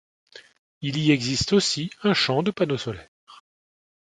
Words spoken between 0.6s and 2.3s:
Il y existe aussi un